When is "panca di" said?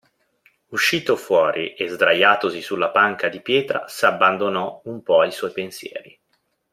2.89-3.39